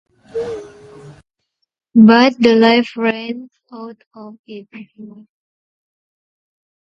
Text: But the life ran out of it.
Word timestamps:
But 1.93 2.33
the 2.39 2.55
life 2.55 2.97
ran 2.97 3.51
out 3.71 4.03
of 4.15 4.39
it. 4.47 4.67